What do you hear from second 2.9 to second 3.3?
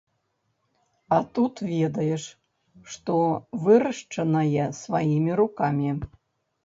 што